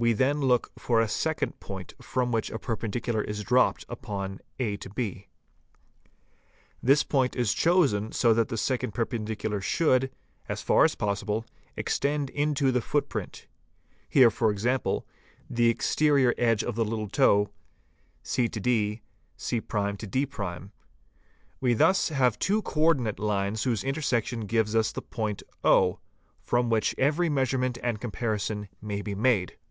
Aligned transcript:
We 0.00 0.12
then 0.12 0.40
look 0.42 0.70
for 0.78 1.00
a 1.00 1.08
second 1.08 1.54
fixed 1.54 1.60
point 1.60 1.94
from 2.00 2.30
which 2.30 2.52
a 2.52 2.58
perpendicular 2.60 3.20
is 3.20 3.42
dropped 3.42 3.84
upon 3.88 4.38
a 4.60 4.76
b. 4.94 5.26
This 6.80 7.02
point 7.02 7.34
is 7.34 7.52
chosen 7.52 8.12
so 8.12 8.32
that 8.32 8.46
the 8.48 8.56
second 8.56 8.94
perpendicular 8.94 9.60
should, 9.60 10.12
as 10.48 10.62
far 10.62 10.84
as 10.84 10.94
possible, 10.94 11.44
extend 11.76 12.30
into 12.30 12.70
the 12.70 12.80
footprint; 12.80 13.48
here, 14.08 14.30
for 14.30 14.52
example, 14.52 15.04
the 15.50 15.68
exterior 15.68 16.32
edge 16.38 16.62
of 16.62 16.76
the 16.76 16.84
little 16.84 17.08
toe, 17.08 17.48
cd, 18.22 19.02
c' 19.36 19.58
d'. 19.60 20.26
We 21.60 21.74
thus 21.74 22.10
have 22.10 22.38
two 22.38 22.62
co 22.62 22.82
ordinate 22.82 23.18
lines 23.18 23.64
whose 23.64 23.82
intersection 23.82 24.42
gives 24.46 24.76
us 24.76 24.92
the 24.92 25.02
point 25.02 25.42
o 25.64 25.98
from 26.40 26.70
which 26.70 26.94
every 26.98 27.28
measurement 27.28 27.78
and 27.82 28.00
com 28.00 28.12
parison 28.12 28.68
may 28.80 29.02
be 29.02 29.16
made. 29.16 29.56